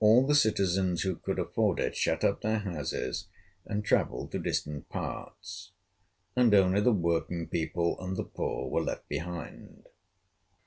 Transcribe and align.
All 0.03 0.25
the 0.25 0.33
citizens 0.33 1.03
who 1.03 1.15
could 1.17 1.37
afford 1.37 1.79
it 1.79 1.95
shut 1.95 2.23
up 2.23 2.41
their 2.41 2.57
houses 2.57 3.27
and 3.67 3.85
travelled 3.85 4.31
to 4.31 4.39
distant 4.39 4.89
parts, 4.89 5.73
and 6.35 6.51
only 6.55 6.81
the 6.81 6.91
working 6.91 7.45
people 7.47 7.99
and 8.01 8.17
the 8.17 8.23
poor 8.23 8.67
were 8.67 8.81
left 8.81 9.07
behind. 9.07 9.85